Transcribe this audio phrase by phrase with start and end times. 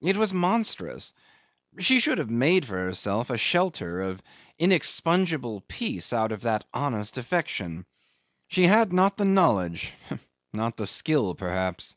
[0.00, 1.12] It was monstrous.
[1.78, 4.22] She should have made for herself a shelter of
[4.58, 7.84] inexpugnable peace out of that honest affection.
[8.46, 9.92] She had not the knowledge
[10.54, 11.96] not the skill perhaps.